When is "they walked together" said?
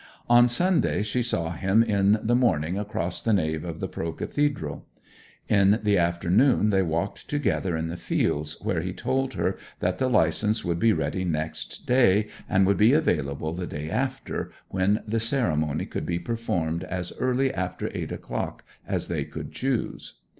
6.71-7.77